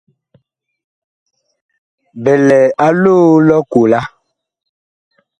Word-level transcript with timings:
Bi 2.21 2.33
lɛ 2.47 2.59
a 2.85 2.87
loo 3.03 3.31
lʼ 3.47 3.53
ɔkola. 3.59 3.99